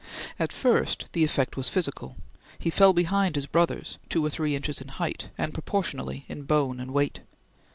[0.39, 2.17] At first, the effect was physical.
[2.57, 6.79] He fell behind his brothers two or three inches in height, and proportionally in bone
[6.79, 7.19] and weight.